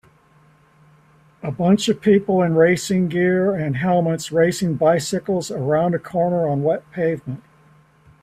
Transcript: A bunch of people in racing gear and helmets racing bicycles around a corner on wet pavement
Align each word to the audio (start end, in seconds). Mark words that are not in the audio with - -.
A 1.43 1.51
bunch 1.51 1.87
of 1.87 2.01
people 2.01 2.41
in 2.41 2.55
racing 2.55 3.07
gear 3.07 3.53
and 3.53 3.75
helmets 3.77 4.31
racing 4.31 4.73
bicycles 4.77 5.51
around 5.51 5.93
a 5.93 5.99
corner 5.99 6.47
on 6.47 6.63
wet 6.63 6.89
pavement 6.89 7.43